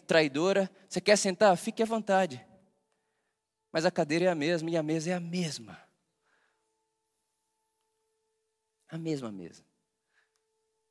[0.08, 0.70] traidora.
[0.88, 1.56] Você quer sentar?
[1.58, 2.46] Fique à vontade.
[3.72, 5.80] Mas a cadeira é a mesma e a mesa é a mesma.
[8.90, 9.64] A mesma mesa.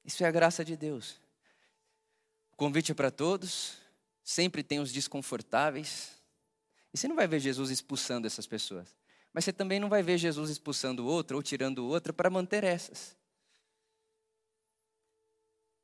[0.05, 1.21] Isso é a graça de Deus.
[2.53, 3.77] O convite é para todos,
[4.25, 6.13] sempre tem os desconfortáveis.
[6.93, 8.97] E você não vai ver Jesus expulsando essas pessoas.
[9.33, 13.17] Mas você também não vai ver Jesus expulsando outra ou tirando outra para manter essas.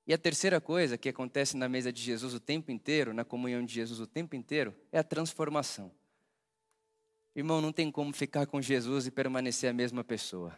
[0.06, 3.64] E a terceira coisa que acontece na mesa de Jesus o tempo inteiro, na comunhão
[3.64, 5.90] de Jesus o tempo inteiro, é a transformação.
[7.34, 10.56] Irmão, não tem como ficar com Jesus e permanecer a mesma pessoa.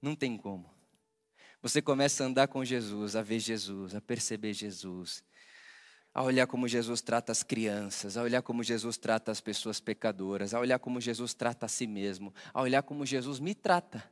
[0.00, 0.70] Não tem como.
[1.60, 5.22] Você começa a andar com Jesus, a ver Jesus, a perceber Jesus,
[6.14, 10.54] a olhar como Jesus trata as crianças, a olhar como Jesus trata as pessoas pecadoras,
[10.54, 14.02] a olhar como Jesus trata a si mesmo, a olhar como Jesus me trata.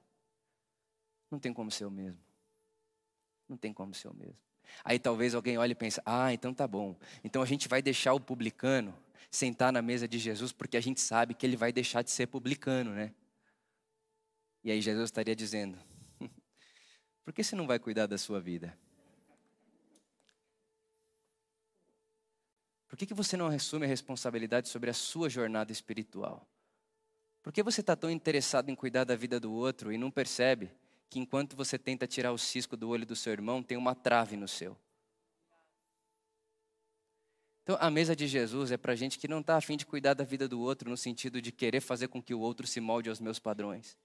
[1.30, 2.23] Não tem como ser o mesmo.
[3.54, 4.36] Não tem como ser o mesmo.
[4.82, 6.96] Aí talvez alguém olhe e pense: ah, então tá bom.
[7.22, 8.92] Então a gente vai deixar o publicano
[9.30, 12.26] sentar na mesa de Jesus porque a gente sabe que ele vai deixar de ser
[12.26, 13.14] publicano, né?
[14.64, 15.78] E aí Jesus estaria dizendo:
[17.24, 18.76] por que você não vai cuidar da sua vida?
[22.88, 26.44] Por que, que você não assume a responsabilidade sobre a sua jornada espiritual?
[27.40, 30.72] Por que você está tão interessado em cuidar da vida do outro e não percebe
[31.10, 34.36] que enquanto você tenta tirar o cisco do olho do seu irmão, tem uma trave
[34.36, 34.76] no seu.
[37.62, 40.22] Então, a mesa de Jesus é para gente que não está afim de cuidar da
[40.22, 43.20] vida do outro, no sentido de querer fazer com que o outro se molde aos
[43.20, 43.96] meus padrões.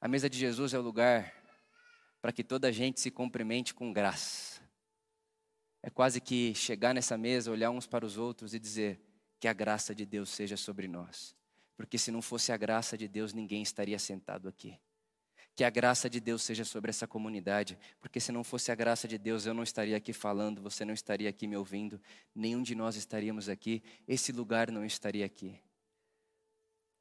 [0.00, 1.32] A mesa de Jesus é o lugar
[2.20, 4.60] para que toda a gente se cumprimente com graça.
[5.82, 9.00] É quase que chegar nessa mesa, olhar uns para os outros e dizer
[9.38, 11.36] que a graça de Deus seja sobre nós.
[11.76, 14.78] Porque se não fosse a graça de Deus, ninguém estaria sentado aqui.
[15.56, 19.06] Que a graça de Deus seja sobre essa comunidade, porque se não fosse a graça
[19.06, 22.00] de Deus, eu não estaria aqui falando, você não estaria aqui me ouvindo,
[22.34, 25.60] nenhum de nós estaríamos aqui, esse lugar não estaria aqui.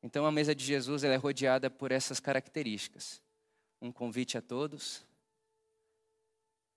[0.03, 3.21] Então a mesa de Jesus é rodeada por essas características.
[3.81, 5.05] Um convite a todos,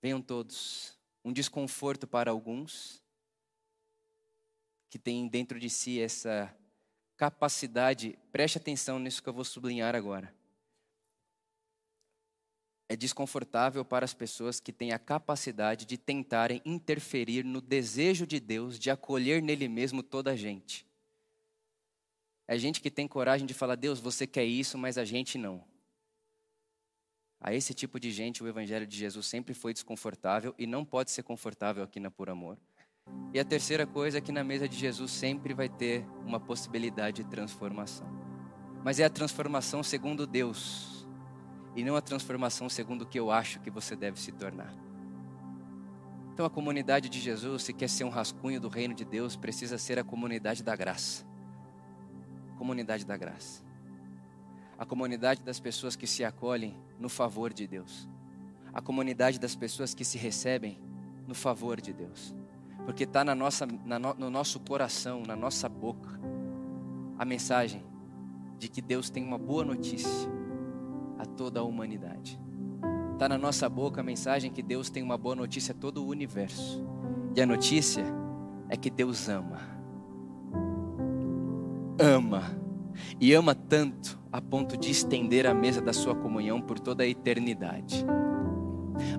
[0.00, 0.96] venham todos.
[1.24, 3.02] Um desconforto para alguns,
[4.88, 6.56] que tem dentro de si essa
[7.16, 10.35] capacidade, preste atenção nisso que eu vou sublinhar agora.
[12.88, 18.38] É desconfortável para as pessoas que têm a capacidade de tentarem interferir no desejo de
[18.38, 20.87] Deus de acolher nele mesmo toda a gente.
[22.46, 25.64] É gente que tem coragem de falar: Deus, você quer isso, mas a gente não.
[27.40, 31.11] A esse tipo de gente, o Evangelho de Jesus sempre foi desconfortável e não pode
[31.11, 32.57] ser confortável aqui na Por Amor.
[33.33, 37.23] E a terceira coisa é que na mesa de Jesus sempre vai ter uma possibilidade
[37.23, 38.07] de transformação.
[38.83, 41.07] Mas é a transformação segundo Deus,
[41.75, 44.73] e não a transformação segundo o que eu acho que você deve se tornar.
[46.33, 49.79] Então a comunidade de Jesus, se quer ser um rascunho do reino de Deus, precisa
[49.79, 51.27] ser a comunidade da graça.
[52.59, 53.64] Comunidade da graça.
[54.79, 58.07] A comunidade das pessoas que se acolhem no favor de Deus.
[58.73, 60.79] A comunidade das pessoas que se recebem
[61.27, 62.36] no favor de Deus.
[62.87, 66.18] Porque está na nossa, na no, no nosso coração, na nossa boca,
[67.18, 67.85] a mensagem
[68.59, 70.31] de que Deus tem uma boa notícia
[71.18, 72.40] a toda a humanidade.
[73.12, 76.07] Está na nossa boca a mensagem que Deus tem uma boa notícia a todo o
[76.07, 76.87] universo.
[77.35, 78.05] E a notícia
[78.68, 79.59] é que Deus ama.
[81.99, 82.42] Ama.
[83.20, 87.07] E ama tanto a ponto de estender a mesa da sua comunhão por toda a
[87.07, 88.05] eternidade.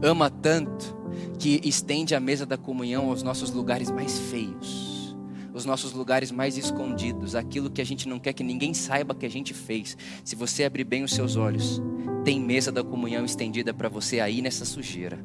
[0.01, 0.95] Ama tanto
[1.39, 5.15] que estende a mesa da comunhão aos nossos lugares mais feios,
[5.53, 9.25] os nossos lugares mais escondidos, aquilo que a gente não quer que ninguém saiba que
[9.25, 9.97] a gente fez.
[10.23, 11.81] Se você abrir bem os seus olhos,
[12.23, 15.17] tem mesa da comunhão estendida para você aí nessa sujeira.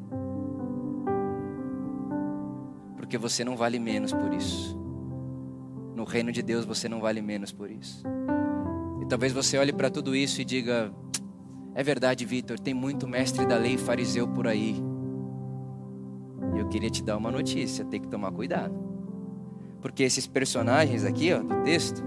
[2.96, 4.78] Porque você não vale menos por isso.
[5.94, 8.02] No reino de Deus você não vale menos por isso.
[9.02, 10.92] E talvez você olhe para tudo isso e diga:
[11.74, 14.76] é verdade, Vitor, tem muito mestre da lei fariseu por aí.
[16.54, 18.74] E eu queria te dar uma notícia, tem que tomar cuidado.
[19.80, 22.02] Porque esses personagens aqui, ó, do texto,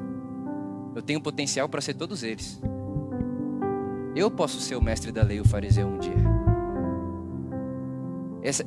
[0.96, 2.62] eu tenho potencial para ser todos eles.
[4.16, 6.14] Eu posso ser o mestre da lei, o fariseu um dia.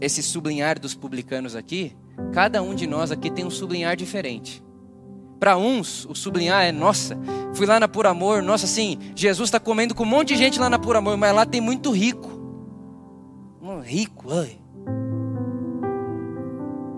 [0.00, 1.96] Esse sublinhar dos publicanos aqui,
[2.32, 4.62] cada um de nós aqui tem um sublinhar diferente.
[5.38, 7.16] Para uns, o sublinhar é nossa.
[7.54, 10.58] Fui lá na Por Amor, nossa, assim, Jesus está comendo com um monte de gente
[10.58, 12.28] lá na Por Amor, mas lá tem muito rico.
[13.62, 14.58] Um rico, ai.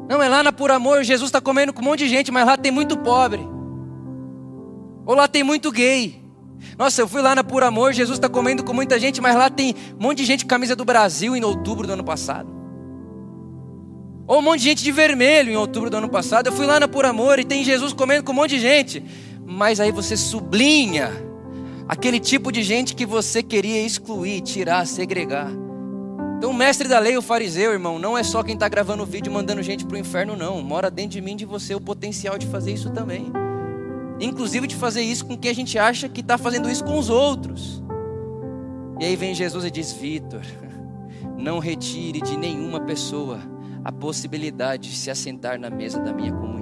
[0.09, 2.47] Não, é lá na Por Amor, Jesus está comendo com um monte de gente, mas
[2.47, 3.47] lá tem muito pobre.
[5.05, 6.21] Ou lá tem muito gay.
[6.79, 9.51] Nossa, eu fui lá na Por Amor, Jesus está comendo com muita gente, mas lá
[9.51, 12.60] tem um monte de gente com camisa do Brasil em outubro do ano passado.
[14.31, 16.47] Ou um monte de gente de vermelho em outubro do ano passado.
[16.47, 19.05] Eu fui lá na Por Amor e tem Jesus comendo com um monte de gente.
[19.45, 21.11] Mas aí você sublinha
[21.89, 25.51] aquele tipo de gente que você queria excluir, tirar, segregar.
[26.39, 29.33] Então, o mestre da lei, o fariseu, irmão, não é só quem está gravando vídeo
[29.33, 30.63] mandando gente para o inferno, não.
[30.63, 33.33] Mora dentro de mim, de você, o potencial de fazer isso também.
[34.21, 37.11] Inclusive de fazer isso com quem a gente acha que está fazendo isso com os
[37.11, 37.83] outros.
[39.01, 40.43] E aí vem Jesus e diz: Vitor,
[41.37, 46.61] não retire de nenhuma pessoa a possibilidade de se assentar na mesa da minha comunhão.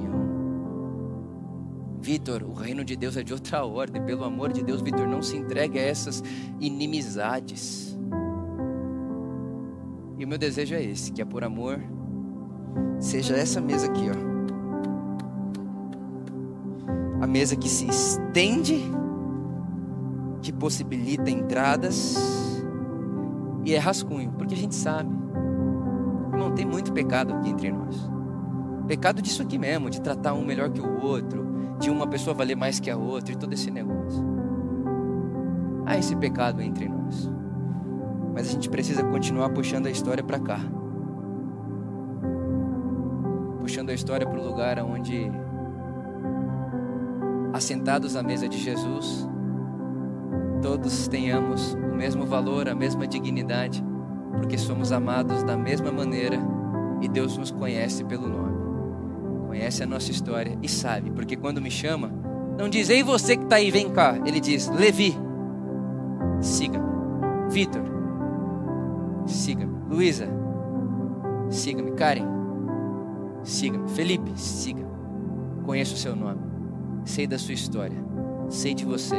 [2.00, 4.02] Vitor, o reino de Deus é de outra ordem.
[4.02, 6.22] Pelo amor de Deus, Vitor, não se entregue a essas
[6.60, 7.98] inimizades.
[10.18, 11.80] E o meu desejo é esse, que é por amor
[13.00, 14.38] seja essa mesa aqui, ó.
[17.22, 18.80] A mesa que se estende,
[20.40, 22.16] que possibilita entradas
[23.64, 25.27] e é rascunho, porque a gente sabe.
[26.38, 28.08] Não tem muito pecado aqui entre nós.
[28.86, 31.46] Pecado disso aqui mesmo, de tratar um melhor que o outro,
[31.80, 34.24] de uma pessoa valer mais que a outra e todo esse negócio.
[35.84, 37.30] Há esse pecado entre nós.
[38.32, 40.60] Mas a gente precisa continuar puxando a história para cá.
[43.60, 45.30] Puxando a história para o lugar onde,
[47.52, 49.28] assentados à mesa de Jesus,
[50.62, 53.84] todos tenhamos o mesmo valor, a mesma dignidade,
[54.38, 56.38] porque somos amados da mesma maneira
[57.00, 58.58] e Deus nos conhece pelo nome.
[59.46, 62.12] Conhece a nossa história e sabe, porque quando me chama,
[62.58, 64.18] não diz, ei você que está aí, vem cá.
[64.24, 65.16] Ele diz, Levi,
[66.40, 66.88] siga-me.
[67.50, 67.82] Vitor,
[69.26, 69.74] siga-me.
[69.88, 70.28] Luísa,
[71.50, 71.92] siga-me.
[71.92, 72.26] Karen,
[73.42, 73.88] siga-me.
[73.90, 74.88] Felipe, siga-me.
[75.64, 76.40] Conheço o seu nome,
[77.04, 77.96] sei da sua história,
[78.48, 79.16] sei de você.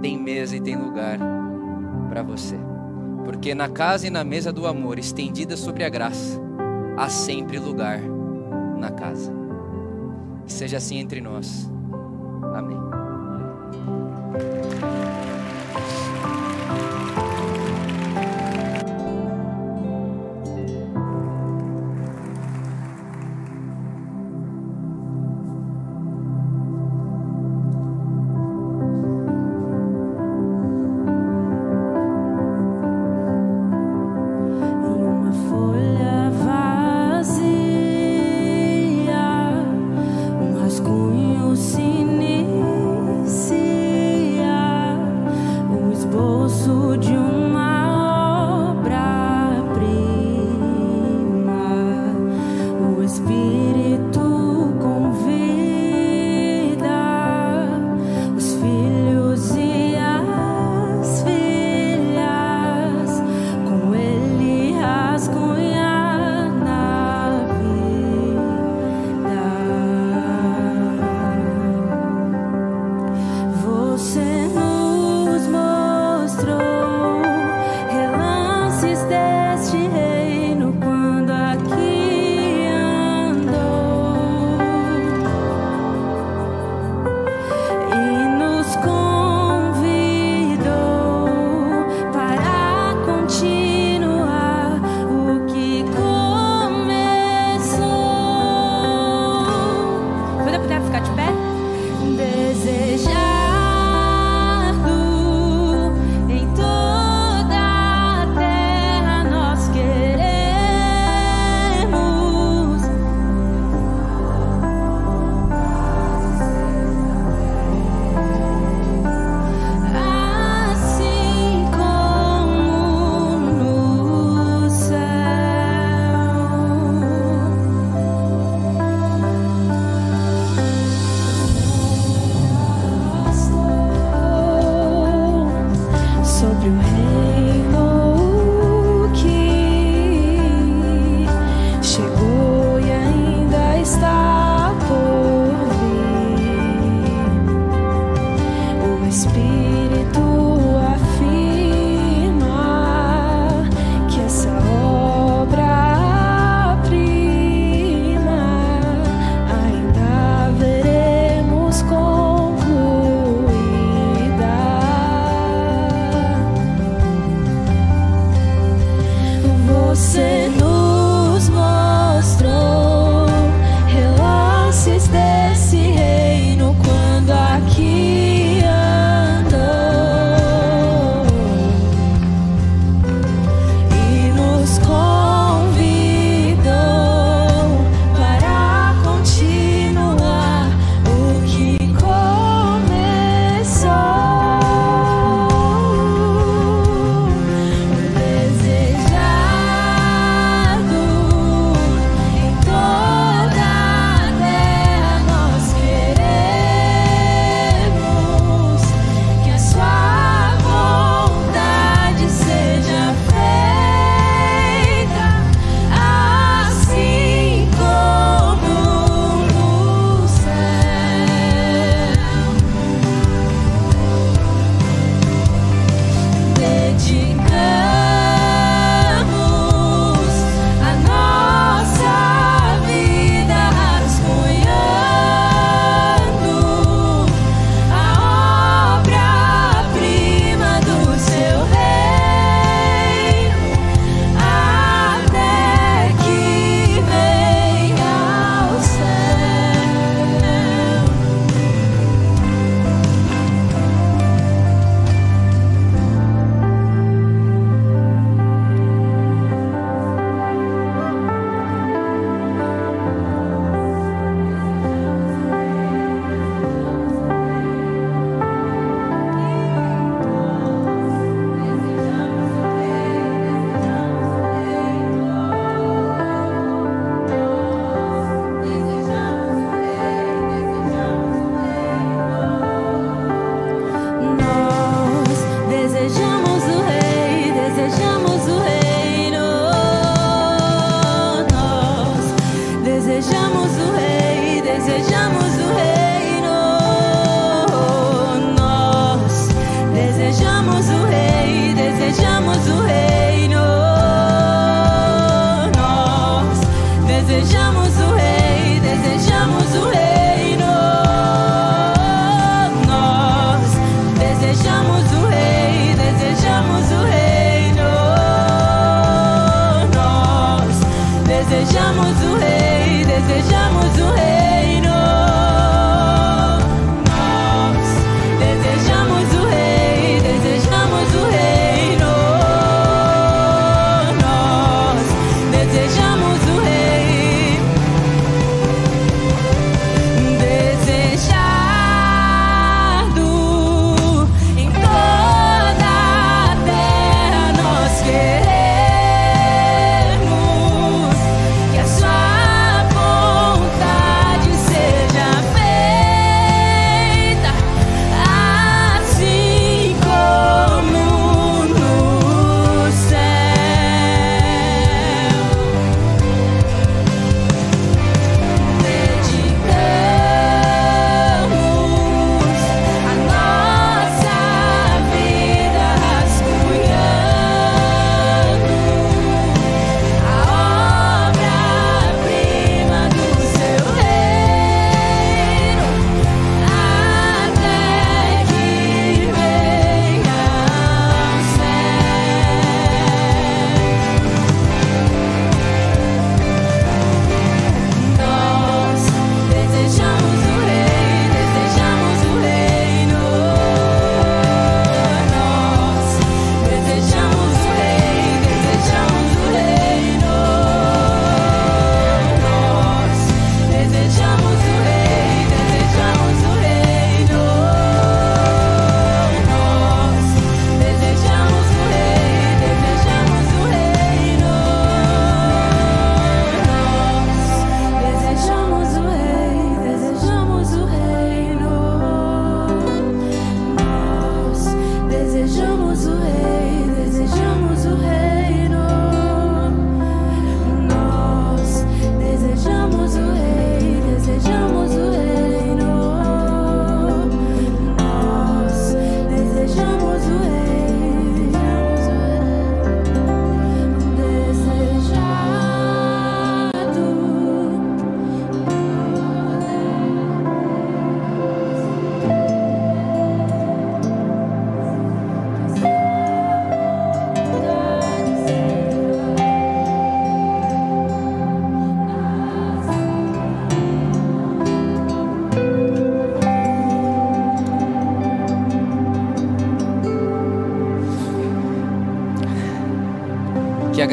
[0.00, 1.18] Tem mesa e tem lugar
[2.08, 2.69] para você.
[3.24, 6.40] Porque na casa e na mesa do amor, estendida sobre a graça,
[6.96, 8.00] há sempre lugar
[8.78, 9.32] na casa.
[10.44, 11.70] Que seja assim entre nós.
[12.54, 12.78] Amém.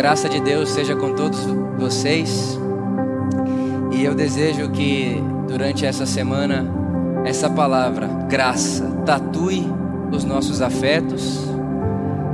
[0.07, 1.37] Graça de Deus seja com todos
[1.77, 2.57] vocês.
[3.91, 6.65] E eu desejo que durante essa semana
[7.25, 9.69] essa palavra graça tatue
[10.09, 11.41] os nossos afetos.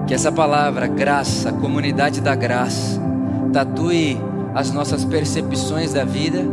[0.06, 3.02] Que essa palavra graça, comunidade da graça,
[3.52, 4.22] tatue
[4.54, 6.46] as nossas percepções da vida.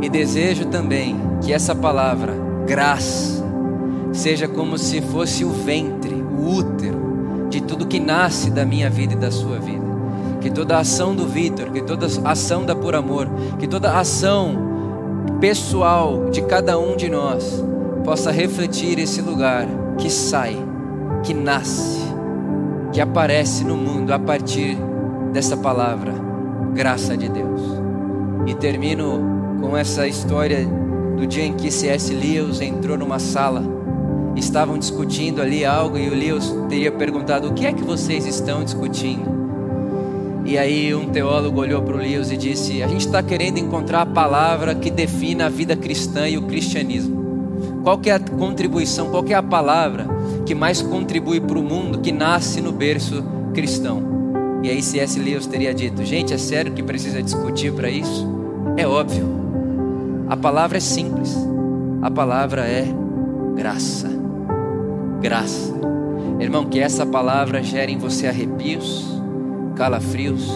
[0.00, 2.32] E desejo também que essa palavra
[2.66, 3.44] graça
[4.14, 9.12] seja como se fosse o ventre, o útero de tudo que nasce da minha vida
[9.12, 9.77] e da sua vida.
[10.40, 13.28] Que toda ação do Vitor, que toda ação da Por Amor,
[13.58, 14.56] que toda ação
[15.40, 17.62] pessoal de cada um de nós
[18.04, 19.66] possa refletir esse lugar
[19.98, 20.56] que sai,
[21.22, 22.00] que nasce,
[22.92, 24.76] que aparece no mundo a partir
[25.32, 26.14] dessa palavra,
[26.72, 27.60] graça de Deus.
[28.46, 30.66] E termino com essa história
[31.16, 32.14] do dia em que C.S.
[32.14, 33.78] Lewis entrou numa sala
[34.38, 38.64] estavam discutindo ali algo e o Lewis teria perguntado: O que é que vocês estão
[38.64, 39.37] discutindo?
[40.48, 44.00] E aí um teólogo olhou para o Lewis e disse: A gente está querendo encontrar
[44.00, 47.82] a palavra que defina a vida cristã e o cristianismo.
[47.84, 50.06] Qual é a contribuição, qual é a palavra
[50.46, 53.22] que mais contribui para o mundo que nasce no berço
[53.52, 54.02] cristão?
[54.62, 55.20] E aí C.S.
[55.20, 58.26] Lewis teria dito: Gente, é sério que precisa discutir para isso?
[58.78, 59.28] É óbvio.
[60.30, 61.36] A palavra é simples.
[62.00, 62.86] A palavra é
[63.54, 64.08] graça.
[65.20, 65.74] Graça.
[66.40, 69.18] Irmão, que essa palavra gere em você arrepios,
[69.78, 70.50] calafrios,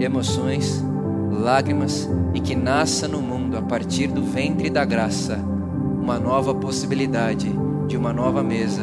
[0.00, 0.82] emoções,
[1.30, 7.52] lágrimas e que nasça no mundo a partir do ventre da graça uma nova possibilidade
[7.86, 8.82] de uma nova mesa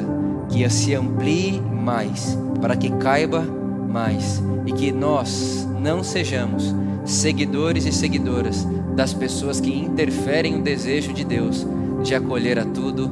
[0.50, 7.92] que se amplie mais, para que caiba mais e que nós não sejamos seguidores e
[7.92, 11.66] seguidoras das pessoas que interferem no desejo de Deus
[12.04, 13.10] de acolher a tudo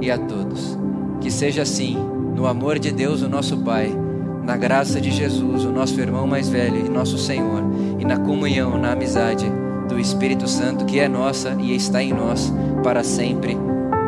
[0.00, 0.76] e a todos.
[1.20, 1.96] Que seja assim,
[2.34, 4.03] no amor de Deus, o nosso Pai,
[4.44, 7.62] na graça de Jesus, o nosso irmão mais velho e nosso Senhor,
[7.98, 9.50] e na comunhão, na amizade
[9.88, 13.56] do Espírito Santo que é nossa e está em nós para sempre.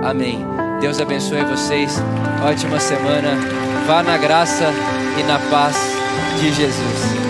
[0.05, 0.39] Amém.
[0.81, 1.99] Deus abençoe vocês.
[2.45, 3.31] Ótima semana.
[3.87, 4.67] Vá na graça
[5.19, 5.77] e na paz
[6.39, 7.26] de Jesus.